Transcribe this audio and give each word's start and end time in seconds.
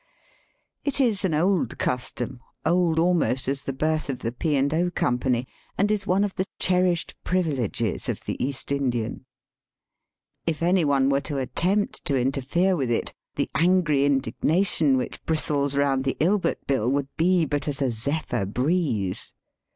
It 0.83 0.99
is 0.99 1.23
an 1.23 1.35
old 1.35 1.77
custom, 1.77 2.39
old 2.65 2.97
almost 2.97 3.47
as 3.47 3.61
the 3.65 3.71
birth 3.71 4.09
of 4.09 4.23
the 4.23 4.31
P. 4.31 4.55
and 4.57 4.71
0. 4.71 4.89
Company, 4.95 5.47
and 5.77 5.91
is 5.91 6.07
one 6.07 6.23
of 6.23 6.33
the 6.33 6.47
cherished 6.57 7.13
privileges 7.23 8.09
of 8.09 8.19
the 8.21 8.43
East 8.43 8.71
Indian. 8.71 9.27
If 10.47 10.63
any 10.63 10.83
one 10.83 11.09
were 11.09 11.21
to 11.21 11.37
attempt 11.37 12.03
to 12.05 12.19
interfere 12.19 12.75
with 12.75 12.89
it 12.89 13.13
the 13.35 13.51
angry 13.53 14.03
indignation 14.03 14.97
which 14.97 15.23
bristles 15.27 15.77
round 15.77 16.03
the 16.03 16.17
Ilbert 16.19 16.65
Bill 16.65 16.91
would 16.91 17.15
be 17.15 17.45
but 17.45 17.67
as 17.67 17.79
a 17.79 17.91
zephyr 17.91 18.47
breeze. 18.47 19.35